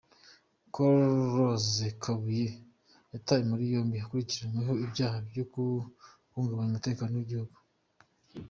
Col 0.73 0.99
Rose 1.35 1.85
Kabuye 2.01 2.47
yatawe 3.13 3.43
muri 3.51 3.63
yombi, 3.73 3.95
bakurikiranyweho 4.01 4.73
ibyaha 4.85 5.17
byo 5.29 5.43
guhungabanya 5.53 6.69
umutekano 6.71 7.13
w’igihugu. 7.15 7.57